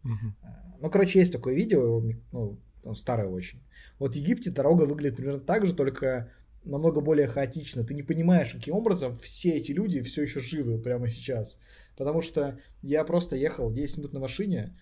[0.82, 3.62] Ну, короче, есть такое видео, ну, ну, старое очень.
[3.98, 6.30] Вот в Египте дорога выглядит примерно так же, только
[6.64, 7.84] намного более хаотично.
[7.84, 11.60] Ты не понимаешь, каким образом все эти люди все еще живы прямо сейчас.
[11.96, 14.78] Потому что я просто ехал 10 минут на машине,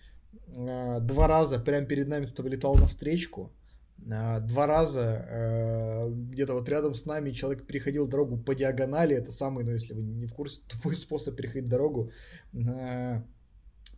[0.48, 3.63] э, два раза прямо перед нами кто-то вылетал на встречку, э,
[4.04, 9.64] два раза э, где-то вот рядом с нами человек переходил дорогу по диагонали, это самый,
[9.64, 12.10] ну если вы не в курсе, тупой способ переходить дорогу.
[12.52, 13.22] Э,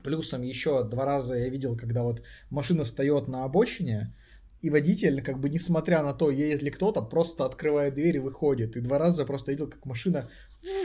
[0.05, 4.15] Плюсом еще два раза я видел, когда вот машина встает на обочине,
[4.63, 8.77] и водитель, как бы несмотря на то, едет ли кто-то, просто открывает дверь и выходит.
[8.77, 10.29] И два раза просто видел, как машина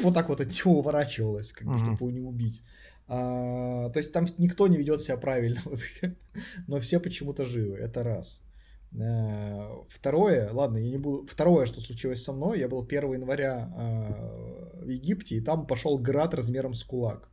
[0.03, 1.79] вот так вот от него уворачивалась, как бы, Мгм.
[1.79, 2.63] чтобы его не убить.
[3.07, 6.15] А, то есть там никто не ведет себя правильно вообще,
[6.67, 8.41] но все почему-то живы, это раз.
[8.99, 11.25] Э, Второе, ладно, я не буду.
[11.27, 15.97] Второе, что случилось со мной, я был 1 января э, в Египте, и там пошел
[15.97, 17.29] град размером с кулак.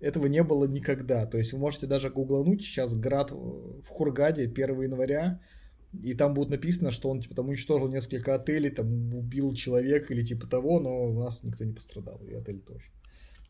[0.00, 1.26] Этого не было никогда.
[1.26, 5.40] То есть вы можете даже гуглануть сейчас град в Хургаде 1 января,
[6.02, 10.24] и там будет написано, что он типа там уничтожил несколько отелей, там убил человека или
[10.24, 12.86] типа того, но у нас никто не пострадал, и отель тоже.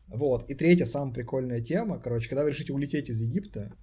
[0.07, 0.49] Вот.
[0.49, 3.73] И третья, самая прикольная тема, короче, когда вы решите улететь из Египта,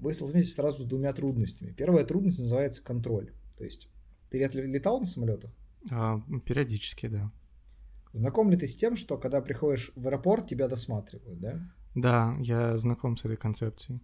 [0.00, 1.72] вы столкнетесь сразу с двумя трудностями.
[1.72, 3.32] Первая трудность называется контроль.
[3.56, 3.88] То есть
[4.30, 5.50] ты лет- летал на самолетах?
[5.90, 7.30] А, периодически, да.
[8.12, 11.60] Знаком ли ты с тем, что когда приходишь в аэропорт, тебя досматривают, да?
[11.94, 14.00] Да, я знаком с этой концепцией.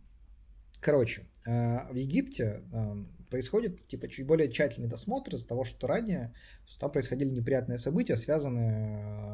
[0.81, 6.33] Короче, э, в Египте э, происходит типа чуть более тщательный досмотр из-за того, что ранее
[6.79, 9.26] там происходили неприятные события, связанные э,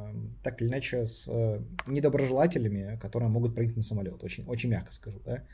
[0.43, 4.23] так или иначе с э, недоброжелателями, которые могут прыгнуть на самолет.
[4.23, 5.45] Очень, очень мягко скажу, да,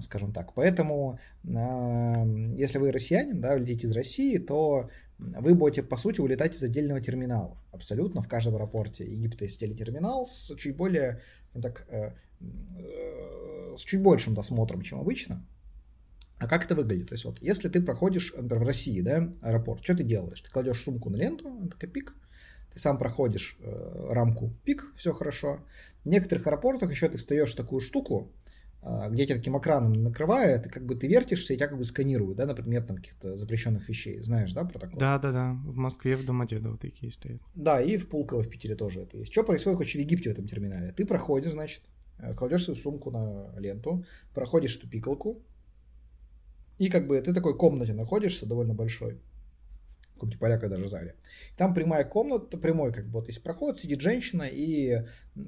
[0.00, 0.52] скажем так.
[0.54, 6.54] Поэтому, э, если вы россиянин, да, летите из России, то вы будете, по сути, улетать
[6.54, 7.56] из отдельного терминала.
[7.72, 11.22] Абсолютно в каждом аэропорте Египта есть терминал с чуть более,
[11.54, 15.46] ну, так, э, э, с чуть большим досмотром, чем обычно.
[16.38, 17.08] А как это выглядит?
[17.08, 20.42] То есть вот, если ты проходишь, например, в России, да, аэропорт, что ты делаешь?
[20.42, 22.14] Ты кладешь сумку на ленту, это пик,
[22.76, 25.60] ты сам проходишь э, рамку пик, все хорошо.
[26.04, 28.30] В некоторых аэропортах еще ты встаешь в такую штуку,
[28.82, 31.86] э, где тебя таким экраном накрывает, и как бы ты вертишься, и тебя как бы
[31.86, 34.22] сканируют, да, например, там каких-то запрещенных вещей.
[34.22, 35.00] Знаешь, да, про такое?
[35.00, 35.56] Да, да, да.
[35.64, 37.40] В Москве, в Домодедово такие стоят.
[37.54, 39.32] Да, и в Пулково в Питере тоже это есть.
[39.32, 40.92] Что происходит, короче, в Египте в этом терминале?
[40.92, 41.82] Ты проходишь, значит,
[42.18, 45.42] э, кладешь свою сумку на ленту, проходишь эту пикалку,
[46.76, 49.18] и как бы ты такой комнате находишься, довольно большой,
[50.16, 51.14] в каком-то поляка даже зале.
[51.56, 55.04] Там прямая комната, прямой как бы вот есть проход, сидит женщина и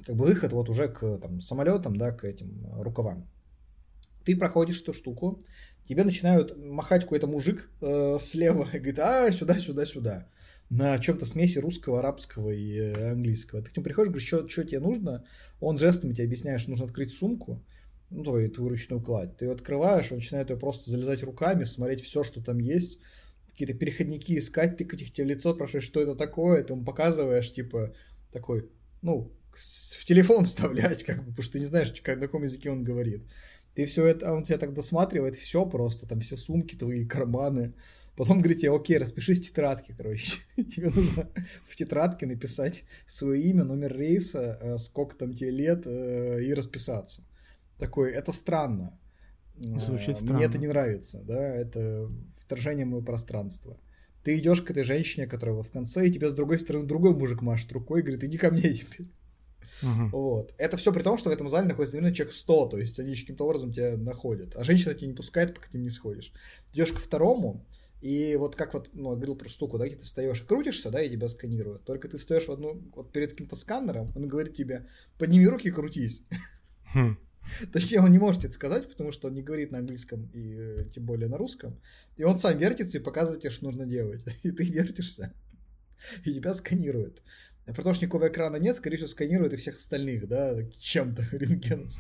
[0.07, 3.29] как бы выход вот уже к там, самолетам, да, к этим рукавам.
[4.25, 5.41] Ты проходишь эту штуку,
[5.85, 10.29] тебе начинают махать какой-то мужик э, слева и говорит, а, сюда, сюда, сюда.
[10.71, 13.63] На чем-то смеси русского, арабского и э, английского.
[13.63, 15.25] Ты к нему приходишь, говоришь, что тебе нужно?
[15.61, 17.65] Он жестами тебе объясняет, что нужно открыть сумку,
[18.11, 19.35] ну, твою, твою ручную кладь.
[19.39, 22.99] Ты ее открываешь, он начинает ее просто залезать руками, смотреть все, что там есть,
[23.59, 27.53] какие-то переходники искать, тыкать их тебе в лицо, спрашивать, что это такое, ты ему показываешь,
[27.53, 27.93] типа,
[28.31, 28.71] такой,
[29.03, 32.85] ну, в телефон вставлять, как бы, потому что ты не знаешь, на каком языке он
[32.85, 33.25] говорит.
[33.75, 37.75] Ты все это, он тебя так досматривает, все просто, там все сумки твои, карманы.
[38.17, 40.39] Потом говорит тебе, окей, распишись в тетрадке, короче.
[40.57, 41.29] тебе нужно
[41.65, 47.25] в тетрадке написать свое имя, номер рейса, э, сколько там тебе лет э, и расписаться.
[47.79, 48.99] Такой, это странно.
[49.57, 50.35] Звучит странно.
[50.35, 52.09] Мне это не нравится, да, это
[52.49, 53.79] вторжение в мое пространство.
[54.25, 57.15] Ты идешь к этой женщине, которая вот в конце, и тебе с другой стороны другой
[57.15, 59.07] мужик машет рукой и говорит, иди ко мне теперь.
[59.83, 60.09] Uh-huh.
[60.11, 60.55] Вот.
[60.59, 63.15] Это все при том, что в этом зале находится именно человек 100, то есть они
[63.15, 64.57] каким-то образом тебя находят.
[64.57, 66.33] А женщина тебя не пускает, пока ты не сходишь.
[66.73, 67.65] Идешь ко второму,
[68.01, 70.91] и вот как вот, ну, я говорил про штуку, да, где ты встаешь и крутишься,
[70.91, 71.85] да, и тебя сканируют.
[71.85, 74.87] Только ты встаешь в одну, вот перед каким-то сканером, он говорит тебе,
[75.19, 76.23] подними руки и крутись.
[76.95, 77.15] Uh-huh.
[77.73, 80.85] Точнее, он не может это сказать, потому что он не говорит на английском и э,
[80.95, 81.81] тем более на русском.
[82.17, 84.23] И он сам вертится и показывает тебе, что нужно делать.
[84.43, 85.33] И ты вертишься,
[86.25, 87.23] и тебя сканируют.
[87.67, 91.91] А никакого экрана нет, скорее всего, сканируют и всех остальных, да, чем-то рентгеном.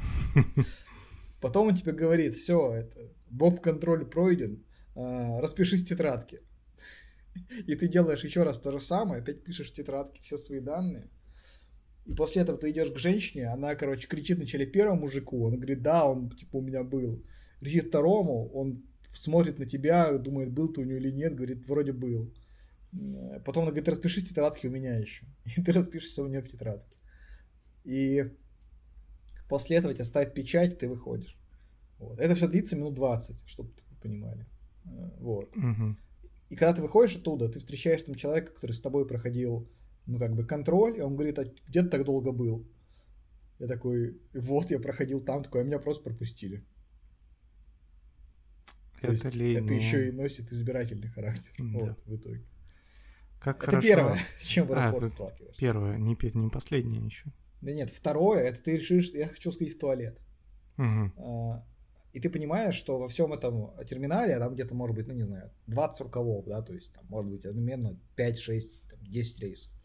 [1.40, 6.40] Потом он тебе говорит, все, это, боб-контроль пройден, а, распишись в тетрадке.
[7.66, 11.10] И ты делаешь еще раз то же самое, опять пишешь в тетрадке все свои данные,
[12.08, 15.82] и после этого ты идешь к женщине, она, короче, кричит вначале первому мужику, он говорит,
[15.82, 17.22] да, он, типа, у меня был.
[17.60, 18.82] Кричит второму, он
[19.14, 22.32] смотрит на тебя, думает, был ты у него или нет, говорит, вроде был.
[23.44, 25.26] Потом она говорит, распишись в тетрадке у меня еще.
[25.44, 26.96] И ты распишешься у нее в тетрадке.
[27.84, 28.24] И
[29.48, 31.36] после этого тебя ставят печать, ты выходишь.
[31.98, 32.18] Вот.
[32.20, 34.46] Это все длится минут 20, чтобы вы понимали.
[35.20, 35.54] Вот.
[35.54, 35.96] Угу.
[36.48, 39.68] И когда ты выходишь оттуда, ты встречаешь там человека, который с тобой проходил
[40.08, 42.66] ну, как бы контроль, и он говорит, а где ты так долго был?
[43.58, 46.64] Я такой, вот, я проходил там, такой, а меня просто пропустили.
[49.00, 51.52] То это есть, ли это еще и носит избирательный характер.
[51.58, 51.78] Да.
[51.78, 52.44] Вот, в итоге.
[53.38, 53.86] Как это хорошо...
[53.86, 55.60] первое, с чем в аэропорт а, сталкиваешься.
[55.60, 57.26] Первое, не, не последнее еще.
[57.60, 60.18] Да нет, второе, это ты решишь, я хочу сходить в туалет.
[60.78, 61.12] Угу.
[61.18, 61.66] А,
[62.14, 65.24] и ты понимаешь, что во всем этом терминале, а там где-то может быть, ну не
[65.24, 69.77] знаю, 20 рукавов, да, то есть там может быть одновременно 5, 6, там, 10 рейсов.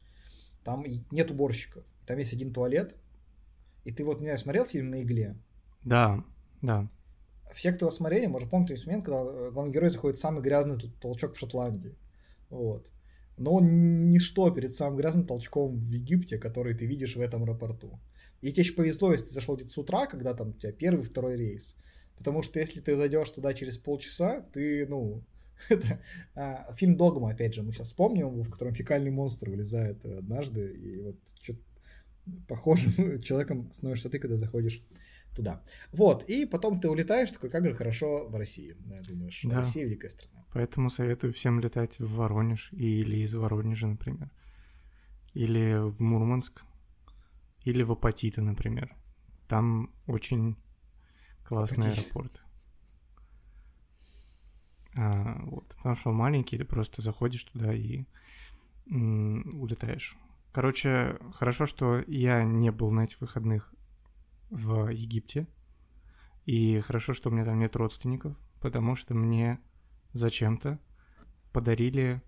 [0.63, 1.83] Там нет уборщиков.
[2.05, 2.95] Там есть один туалет.
[3.83, 5.35] И ты вот, не знаю, смотрел фильм «На игле»?
[5.83, 6.23] Да,
[6.61, 6.89] да.
[7.53, 10.41] Все, кто его смотрели, может помнить тот момент, когда э, главный герой заходит в самый
[10.41, 11.95] грязный толчок в Шотландии.
[12.49, 12.91] Вот.
[13.37, 17.99] Но он ничто перед самым грязным толчком в Египте, который ты видишь в этом аэропорту.
[18.41, 21.03] И тебе еще повезло, если ты зашел где-то с утра, когда там у тебя первый,
[21.03, 21.77] второй рейс.
[22.17, 25.23] Потому что если ты зайдешь туда через полчаса, ты, ну,
[26.73, 31.17] фильм Догма, опять же, мы сейчас вспомним, в котором фекальный монстр вылезает однажды, и вот
[31.41, 31.55] что
[32.47, 34.83] похожим человеком становишься ты, когда заходишь
[35.35, 35.63] туда.
[35.91, 38.75] Вот, и потом ты улетаешь, такой, как же хорошо в России,
[39.07, 39.57] думаешь, да.
[39.57, 40.45] Россия великая страна.
[40.53, 44.31] Поэтому советую всем летать в Воронеж или из Воронежа, например.
[45.33, 46.61] Или в Мурманск,
[47.65, 48.95] или в Апатиты, например.
[49.47, 50.55] Там очень
[51.43, 52.03] классный Апатит.
[52.03, 52.43] аэропорт.
[54.95, 58.05] А, вот, потому что маленький, ты просто заходишь туда и
[58.89, 60.15] м, улетаешь.
[60.51, 63.73] Короче, хорошо, что я не был на этих выходных
[64.49, 65.47] в Египте.
[66.45, 69.59] И хорошо, что у меня там нет родственников, потому что мне
[70.11, 70.79] зачем-то
[71.51, 72.21] подарили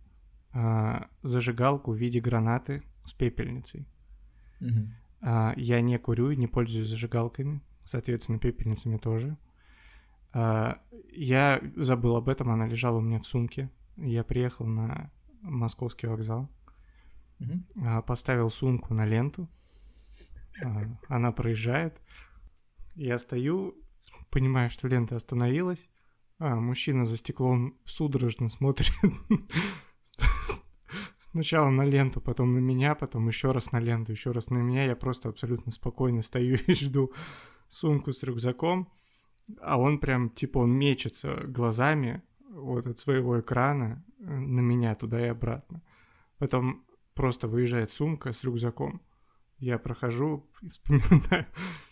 [0.53, 3.87] а, зажигалку в виде гранаты с пепельницей.
[4.61, 4.89] Угу.
[5.21, 9.37] А, я не курю и не пользуюсь зажигалками, соответственно, пепельницами тоже.
[10.37, 10.81] А,
[11.13, 13.69] я забыл об этом, она лежала у меня в сумке.
[13.95, 15.09] Я приехал на
[15.41, 16.49] московский вокзал,
[17.81, 19.47] а, поставил сумку на ленту,
[20.61, 22.01] а, она проезжает,
[22.95, 23.75] я стою,
[24.29, 25.89] понимаю, что лента остановилась,
[26.37, 28.91] а мужчина за стеклом судорожно смотрит
[31.19, 34.83] сначала на ленту, потом на меня, потом еще раз на ленту, еще раз на меня.
[34.83, 37.13] Я просто абсолютно спокойно стою и жду
[37.69, 38.91] сумку с рюкзаком,
[39.61, 45.25] а он прям, типа, он мечется глазами вот от своего экрана э, на меня туда
[45.25, 45.81] и обратно.
[46.37, 49.01] Потом просто выезжает сумка с рюкзаком.
[49.57, 51.45] Я прохожу и вспоминаю,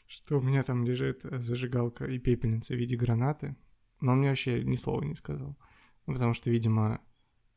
[0.07, 3.55] что у меня там лежит э, зажигалка и пепельница в виде гранаты.
[4.01, 5.57] Но он мне вообще ни слова не сказал.
[6.05, 7.01] Ну, потому что, видимо,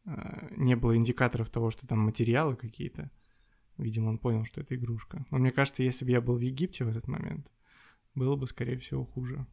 [0.05, 3.11] э, не было индикаторов того, что там материалы какие-то.
[3.79, 5.27] Видимо, он понял, что это игрушка.
[5.31, 7.51] Но мне кажется, если бы я был в Египте в этот момент,
[8.15, 9.47] было бы, скорее всего, хуже.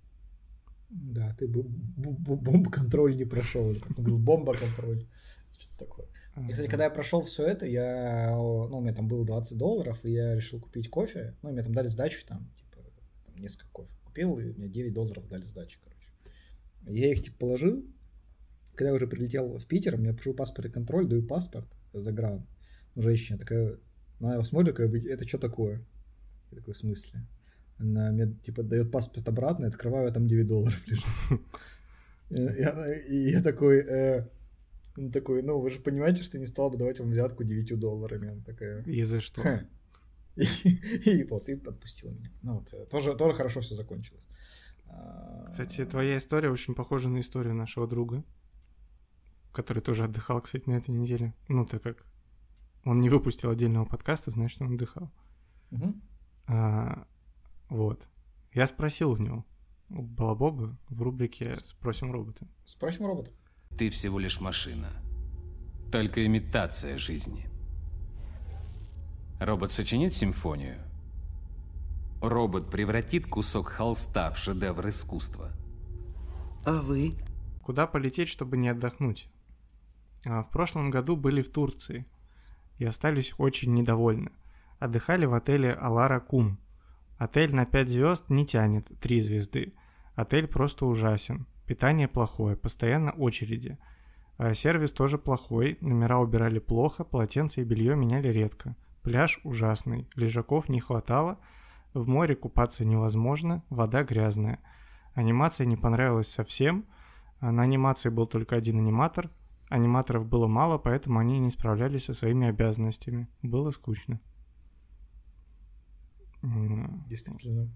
[0.95, 3.69] Да, ты бы б- б- бомбоконтроль не прошел.
[3.71, 5.07] Или как он говорил, бомбоконтроль.
[5.57, 6.05] Что-то такое.
[6.47, 10.03] И, кстати, когда я прошел все это, я, ну, у меня там было 20 долларов,
[10.05, 11.35] и я решил купить кофе.
[11.41, 12.77] Ну, и мне там дали сдачу, там, типа,
[13.25, 16.07] там несколько кофе купил, и мне 9 долларов дали сдачи, короче.
[16.87, 17.85] Я их, типа, положил.
[18.75, 22.47] Когда я уже прилетел в Питер, мне пришел паспортный контроль, даю паспорт за гран.
[22.95, 23.77] Ну, женщина такая,
[24.19, 25.85] она его смотрит, такая, «Вы- это что такое?
[26.51, 27.25] Я такой, в смысле?
[27.79, 31.05] Она мне, типа, дает паспорт обратно, открываю, а там 9 долларов лежит.
[32.29, 34.27] И, я такой, э,
[34.97, 38.29] он такой, ну, вы же понимаете, что не стал бы давать вам взятку 9 долларами.
[38.29, 39.41] Она такая, И за что?
[39.43, 39.61] «Ха».
[40.35, 42.31] И, вот, и отпустила меня.
[42.41, 44.27] Ну, вот, э, тоже, тоже хорошо все закончилось.
[44.87, 48.23] А, Кстати, твоя история очень похожа на историю нашего друга,
[49.51, 51.35] который тоже отдыхал, кстати, на этой неделе.
[51.49, 52.05] Ну, так как
[52.83, 55.11] он не выпустил отдельного подкаста, значит, он отдыхал.
[56.47, 57.07] А,
[57.73, 58.07] вот.
[58.53, 59.43] Я спросил у него,
[59.89, 62.45] у Балабоба в рубрике «Спросим робота».
[62.65, 63.31] Спросим робота.
[63.75, 64.91] Ты всего лишь машина.
[65.91, 67.49] Только имитация жизни.
[69.39, 70.77] Робот сочинит симфонию.
[72.21, 75.51] Робот превратит кусок холста в шедевр искусства.
[76.65, 77.15] А вы?
[77.63, 79.29] Куда полететь, чтобы не отдохнуть?
[80.25, 82.05] А, В прошлом году были в Турции
[82.77, 84.31] и остались очень недовольны.
[84.77, 86.59] Отдыхали в отеле Алара Кум.
[87.23, 89.71] Отель на 5 звезд не тянет 3 звезды.
[90.13, 91.45] Отель просто ужасен.
[91.65, 93.77] Питание плохое, постоянно очереди.
[94.37, 98.75] А Сервис тоже плохой, номера убирали плохо, полотенца и белье меняли редко.
[99.03, 101.39] Пляж ужасный, лежаков не хватало,
[101.93, 104.59] в море купаться невозможно, вода грязная.
[105.13, 106.83] Анимация не понравилась совсем,
[107.39, 109.29] а на анимации был только один аниматор.
[109.69, 113.29] Аниматоров было мало, поэтому они не справлялись со своими обязанностями.
[113.41, 114.19] Было скучно.
[117.09, 117.69] Действительно.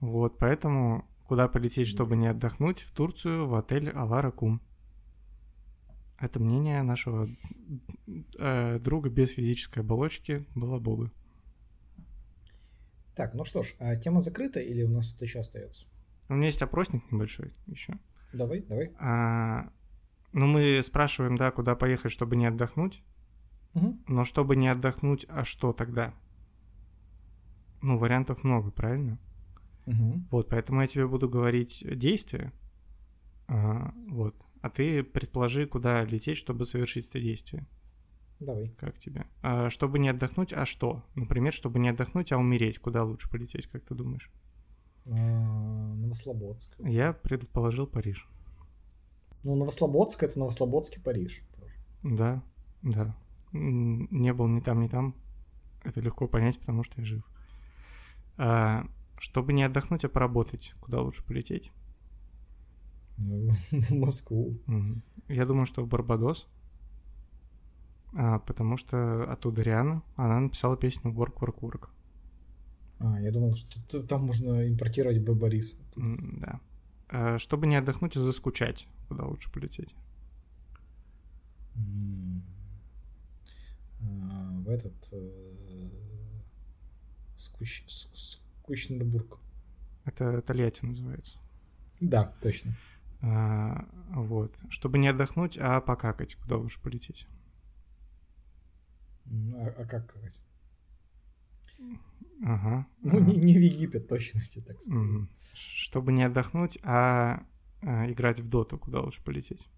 [0.00, 2.80] Вот, поэтому куда полететь, чтобы не отдохнуть?
[2.80, 4.60] В Турцию, в отель Алара Кум.
[6.18, 7.28] Это мнение нашего
[8.38, 11.10] э, друга без физической оболочки было Бога.
[13.14, 15.86] Так, ну что ж, а тема закрыта или у нас тут еще остается?
[16.28, 17.98] У меня есть опросник небольшой еще.
[18.32, 18.92] Давай, давай.
[18.98, 19.70] А,
[20.32, 23.02] ну, мы спрашиваем, да, куда поехать, чтобы не отдохнуть.
[23.74, 24.02] Мгм.
[24.06, 26.14] Но чтобы не отдохнуть, а что тогда?
[27.82, 29.18] Ну, вариантов много, правильно?
[29.86, 30.28] Мгм.
[30.30, 32.52] Вот, поэтому я тебе буду говорить действия.
[33.48, 34.34] А, вот.
[34.60, 37.66] А ты предположи, куда лететь, чтобы совершить это действие.
[38.38, 38.68] Давай.
[38.78, 39.26] Как тебе?
[39.42, 41.04] А, чтобы не отдохнуть, а что?
[41.14, 42.78] Например, чтобы не отдохнуть, а умереть.
[42.78, 44.30] Куда лучше полететь, как ты думаешь?
[45.06, 45.10] А,
[45.94, 46.74] Новослободск.
[46.78, 48.28] Я предположил Париж.
[49.42, 51.42] Ну, Новослободск это Новослободский Париж.
[51.58, 51.74] тоже.
[52.04, 52.42] Да,
[52.82, 53.16] да.
[53.52, 55.16] Не был ни там, ни там.
[55.82, 57.28] Это легко понять, потому что я жив.
[58.44, 61.70] А, чтобы не отдохнуть, а поработать, куда лучше полететь?
[63.16, 64.58] В Москву.
[65.28, 66.48] Я думаю, что в Барбадос.
[68.14, 71.88] А, потому что оттуда Риана, она написала песню Work, Work, Work.
[72.98, 75.34] А, я думал, что там можно импортировать Б.
[75.34, 75.76] Бориса.
[75.96, 76.60] М, Да.
[77.10, 79.94] А, чтобы не отдохнуть, а заскучать, куда лучше полететь?
[84.00, 84.94] В этот...
[87.42, 89.38] скуч- с- Скучненбург.
[90.04, 91.38] Это Тольятти называется.
[92.00, 92.76] Да, точно.
[93.20, 94.54] А, вот.
[94.68, 97.26] Чтобы не отдохнуть, а покакать, куда лучше полететь?
[99.26, 100.38] М, А, а как сказать?
[102.44, 102.86] Ага.
[103.02, 105.28] Ну, не, не в Египет, точно, я так скажу.
[105.54, 107.44] Чтобы не отдохнуть, а,
[107.82, 109.68] а играть в доту, куда лучше полететь?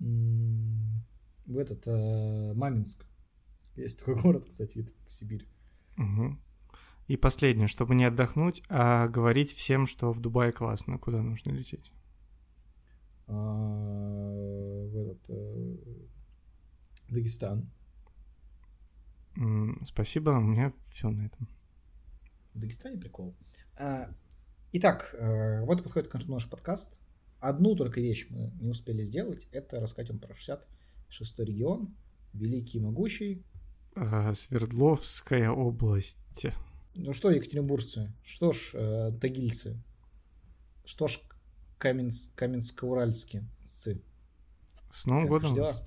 [0.00, 3.06] В этот э, Маменск.
[3.76, 5.46] Есть такой город, кстати, в Сибири.
[5.96, 6.40] Мгм.
[7.06, 11.92] И последнее, чтобы не отдохнуть, а говорить всем, что в Дубае классно, куда нужно лететь.
[13.26, 15.30] А, В этот...
[15.30, 15.76] э,
[17.10, 17.70] Дагестан.
[19.36, 21.48] М, Спасибо, у меня все на этом.
[22.54, 23.36] В Дагестане прикол.
[23.78, 24.08] А,
[24.72, 26.98] итак, э, вот подходит к концу наш подкаст.
[27.40, 29.46] Одну только вещь мы не успели сделать.
[29.52, 31.94] Это рассказать вам про 66 регион.
[32.32, 33.44] Великий и могучий.
[33.96, 36.18] А, Свердловская область.
[36.94, 38.12] Ну что, екатеринбуржцы?
[38.22, 39.82] Что ж, э, тагильцы?
[40.84, 41.20] Что ж,
[41.78, 43.44] Каменс, Каменско-Уральские?
[43.62, 45.54] С Новым Как годом.
[45.54, 45.86] дела?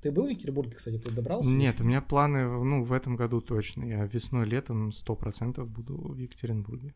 [0.00, 1.50] Ты был в Екатеринбурге, кстати, ты добрался?
[1.50, 1.82] Нет, еще?
[1.82, 3.84] у меня планы, ну, в этом году точно.
[3.84, 6.94] Я весной, летом 100% буду в Екатеринбурге.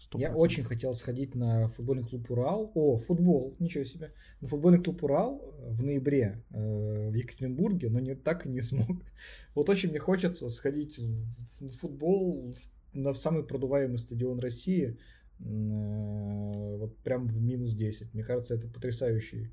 [0.00, 0.18] 100%.
[0.20, 2.72] Я очень хотел сходить на футбольный клуб Урал.
[2.74, 4.12] О, футбол, ничего себе.
[4.40, 9.02] На футбольный клуб Урал в ноябре э, в Екатеринбурге, но не, так и не смог.
[9.54, 12.54] Вот очень мне хочется сходить в футбол
[12.94, 14.98] на самый продуваемый стадион России.
[15.38, 18.14] э, вот прям в минус 10.
[18.14, 19.50] Мне кажется, это потрясающий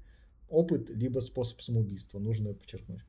[0.50, 3.04] опыт, либо способ самоубийства, нужно подчеркнуть.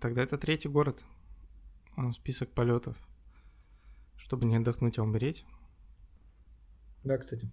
[0.00, 1.02] Тогда это третий город.
[1.96, 2.96] А, Список полетов.
[4.16, 5.44] Чтобы не отдохнуть, а умереть.
[7.04, 7.48] Да, кстати.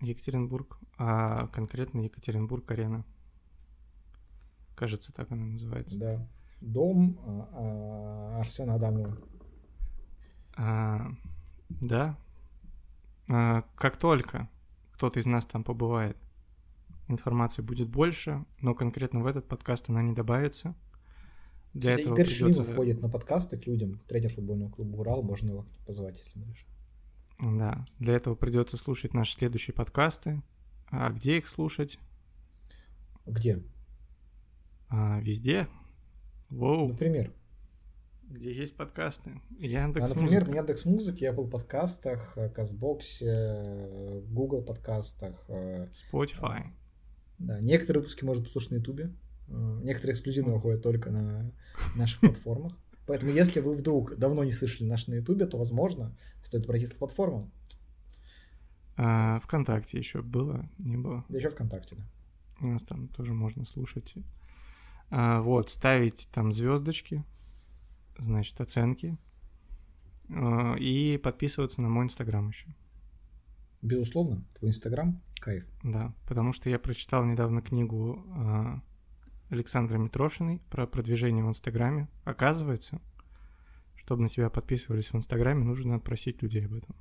[0.00, 3.04] Екатеринбург, а конкретно Екатеринбург-арена.
[4.74, 5.98] Кажется, так она называется.
[5.98, 6.28] Да.
[6.60, 9.16] Дом а, а, Арсена Адамова.
[10.56, 11.10] А,
[11.68, 12.18] да.
[13.28, 14.48] А, как только
[14.92, 16.16] кто-то из нас там побывает,
[17.08, 20.74] информации будет больше, но конкретно в этот подкаст она не добавится.
[21.72, 22.72] Для Кстати, этого Игорь придется...
[22.72, 26.66] входит на подкасты к людям, тренер футбольного клуба Урал, можно его позвать, если будешь.
[27.40, 30.42] Да, для этого придется слушать наши следующие подкасты.
[30.90, 31.98] А где их слушать?
[33.26, 33.62] Где?
[34.88, 35.68] А, везде.
[36.50, 37.32] Воу, Например.
[38.28, 39.30] где есть подкасты.
[39.60, 45.44] А, Яндекс например, на Яндекс Музыке, Apple подкастах, э, Казбоксе, э, Google подкастах.
[45.48, 46.64] э, Spotify.
[47.38, 49.14] Да, некоторые выпуски можно послушать на Ютубе.
[49.48, 51.52] Некоторые эксклюзивно выходят только на
[51.96, 52.76] наших платформах.
[53.06, 56.98] Поэтому, если вы вдруг давно не слышали наш на Ютубе, то, возможно, стоит обратиться к
[56.98, 57.50] платформам.
[58.96, 61.24] А, ВКонтакте еще было, не было.
[61.28, 62.04] Да еще ВКонтакте, да.
[62.60, 64.14] У нас там тоже можно слушать.
[65.10, 67.24] А, вот, ставить там звездочки,
[68.18, 69.18] значит, оценки.
[70.28, 72.66] А, и подписываться на мой инстаграм еще.
[73.82, 75.66] Безусловно, твой Инстаграм— кайф.
[75.82, 78.82] Да, потому что я прочитал недавно книгу а,
[79.50, 82.08] Александры Митрошиной про продвижение в Инстаграме.
[82.24, 83.00] Оказывается,
[83.96, 86.96] чтобы на тебя подписывались в Инстаграме, нужно просить людей об этом.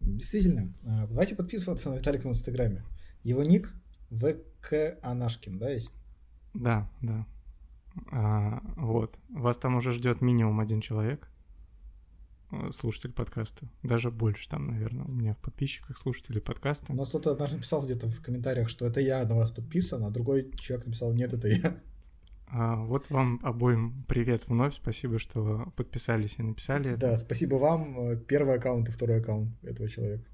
[0.00, 2.84] Действительно, а, давайте подписываться на Виталика в Инстаграме.
[3.22, 3.72] Его ник
[4.10, 5.90] ВК Анашкин, да, есть?
[6.54, 7.26] Да, да.
[8.10, 9.18] А, вот.
[9.30, 11.30] Вас там уже ждет минимум один человек,
[12.72, 13.66] слушатель подкаста.
[13.82, 16.92] Даже больше там, наверное, у меня в подписчиках слушателей подкаста.
[16.92, 20.10] У нас кто-то однажды написал где-то в комментариях, что это я на вас подписан, а
[20.10, 21.76] другой человек написал, нет, это я.
[22.54, 24.74] А, вот вам обоим привет вновь.
[24.74, 27.00] Спасибо, что подписались и написали это.
[27.00, 27.98] Да, спасибо вам.
[28.10, 30.24] э, Первый аккаунт и второй аккаунт этого человека.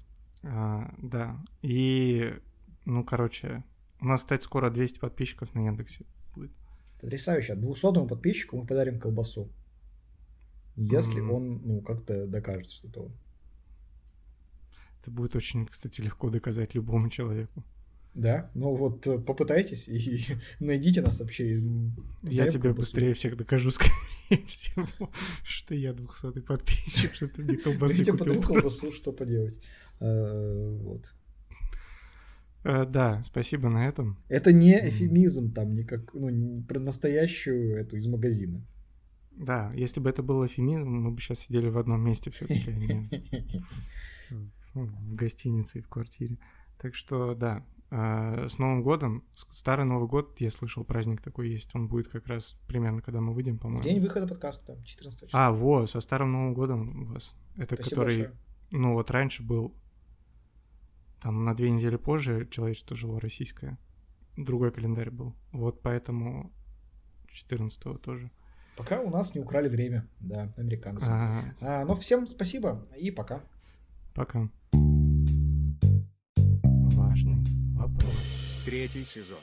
[0.43, 1.39] А, да.
[1.61, 2.33] И,
[2.83, 3.63] ну, короче,
[4.01, 6.05] у нас, кстати, скоро 200 подписчиков на Яндексе
[6.35, 6.51] будет.
[6.99, 7.55] Потрясающе.
[7.55, 9.49] 200 подписчику мы подарим колбасу.
[10.81, 11.31] Если Мгм.
[11.31, 13.11] он, ну, как-то докажет, что это он.
[15.01, 17.63] Это будет очень, кстати, легко доказать любому человеку.
[18.15, 18.49] Да?
[18.55, 20.19] Ну вот э, попытайтесь и
[20.59, 21.61] найдите нас вообще.
[22.23, 25.09] Я тебе быстрее всех докажу, скорее всего,
[25.43, 28.41] что я 200 подписчик, что ты мне колбасы тебе купил.
[28.41, 29.59] колбасу, что поделать.
[29.99, 31.13] Э, Вот.
[32.63, 34.17] Э, Да, спасибо на этом.
[34.27, 38.61] Это не эфемизм, там, не как, ну, про настоящую эту из магазина.
[39.39, 42.73] Да, если бы это был эфемизм, мы бы сейчас сидели в одном месте все-таки, а
[42.73, 43.09] не
[44.73, 46.37] в- гостинице и в квартире.
[46.77, 51.73] Так что, да, а, с Новым годом, Старый Новый год, я слышал, праздник такой есть,
[51.73, 53.83] он будет как раз примерно, когда мы выйдем, В по-моему.
[53.83, 55.47] день выхода подкаста, 14 числа.
[55.47, 57.33] А, во, со Старым Новым годом у вас.
[57.55, 58.37] Это Спасибо который, большое.
[58.71, 59.73] ну вот раньше был,
[61.21, 63.77] там на две недели позже человечество жило российское,
[64.37, 65.33] другой календарь был.
[65.51, 66.51] Вот поэтому
[67.29, 68.31] 14 тоже.
[68.79, 71.09] Пока у нас не украли время, да, американцы.
[71.11, 73.41] А, А, ну, всем спасибо и пока.
[74.15, 74.49] пока.
[76.95, 77.43] Важный
[77.75, 78.15] вопрос.
[78.63, 79.39] Третий сезон.